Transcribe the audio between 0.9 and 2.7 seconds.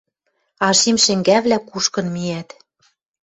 шӹнгӓвлӓ кушкын миӓт.